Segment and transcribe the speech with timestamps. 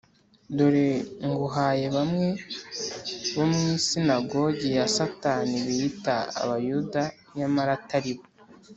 [0.57, 0.87] Dore
[1.29, 2.27] nguhaye bamwe
[3.33, 7.01] bo mu isinagogi ya Satani biyita Abayuda
[7.37, 8.25] nyamara atari bo